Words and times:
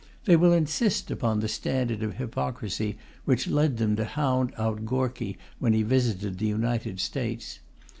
They 0.25 0.35
will 0.35 0.51
insist 0.51 1.11
upon 1.11 1.41
the 1.41 1.47
standard 1.47 2.01
of 2.01 2.15
hypocrisy 2.15 2.97
which 3.25 3.45
led 3.47 3.77
them 3.77 3.95
to 3.97 4.05
hound 4.05 4.51
out 4.57 4.83
Gorky 4.83 5.37
when 5.59 5.73
he 5.73 5.83
visited 5.83 6.39
the 6.39 6.47
United 6.47 6.99
States. 6.99 7.59